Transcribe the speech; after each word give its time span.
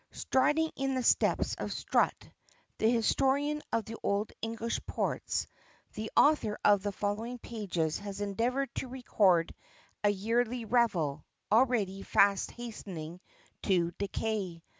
Striding 0.13 0.71
in 0.75 0.95
the 0.95 1.03
Steps 1.03 1.53
of 1.59 1.71
Strutt 1.71 2.31
The 2.79 2.89
historian 2.89 3.61
of 3.71 3.85
the 3.85 3.97
old 4.01 4.31
English 4.41 4.83
ports 4.87 5.45
the 5.93 6.11
author 6.17 6.57
of 6.65 6.81
the 6.81 6.91
following 6.91 7.37
pages 7.37 7.99
has 7.99 8.19
endeavored 8.19 8.73
to 8.73 8.87
record 8.87 9.53
a 10.03 10.09
yearly 10.09 10.65
revel, 10.65 11.23
already 11.51 12.01
fast 12.01 12.49
hastening 12.49 13.21
to 13.61 13.91
decay. 13.99 14.63